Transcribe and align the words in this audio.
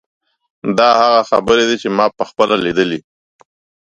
دا 0.77 0.89
هغه 1.01 1.21
خبرې 1.29 1.65
دي 1.69 1.75
چې 1.81 1.87
ما 1.97 2.05
په 2.17 2.23
خپله 2.29 2.55
لیدلې. 2.63 2.99